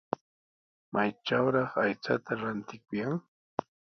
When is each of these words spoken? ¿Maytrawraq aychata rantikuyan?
¿Maytrawraq 0.93 1.71
aychata 1.83 2.31
rantikuyan? 2.41 3.15